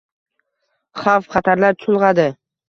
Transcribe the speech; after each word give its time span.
Xavf-xatarlar 1.01 1.79
chulgʻadi 1.85 2.27